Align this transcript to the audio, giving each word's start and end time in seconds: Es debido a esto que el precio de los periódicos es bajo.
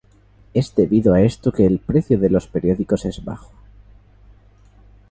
Es 0.55 0.73
debido 0.73 1.13
a 1.13 1.21
esto 1.21 1.51
que 1.51 1.63
el 1.63 1.77
precio 1.77 2.17
de 2.17 2.31
los 2.31 2.47
periódicos 2.47 3.05
es 3.05 3.23
bajo. 3.23 3.51